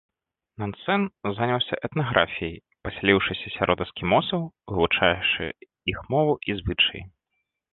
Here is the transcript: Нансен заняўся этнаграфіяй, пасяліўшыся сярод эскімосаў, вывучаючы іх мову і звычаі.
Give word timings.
Нансен 0.61 1.03
заняўся 1.39 1.75
этнаграфіяй, 1.87 2.57
пасяліўшыся 2.87 3.47
сярод 3.57 3.77
эскімосаў, 3.87 4.41
вывучаючы 4.73 5.43
іх 5.95 5.99
мову 6.15 6.33
і 6.49 6.61
звычаі. 6.65 7.01